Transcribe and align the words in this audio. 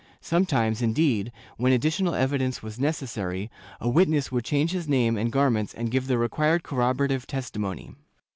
Sometimes, 0.21 0.81
indeed, 0.81 1.31
when 1.57 1.71
additional 1.71 2.15
evidence 2.15 2.63
was 2.63 2.79
necessary, 2.79 3.51
a 3.79 3.87
witness 3.87 4.31
would 4.31 4.43
change 4.43 4.71
his 4.71 4.89
name 4.89 5.15
and 5.15 5.31
garments 5.31 5.75
and 5.75 5.91
give 5.91 6.07
the 6.07 6.17
required 6.17 6.63
corroborative 6.63 7.27
testimony. 7.27 7.93